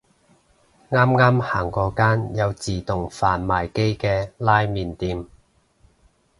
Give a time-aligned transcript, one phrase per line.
[0.89, 5.27] 啱啱行過間有自動販賣機嘅拉麵店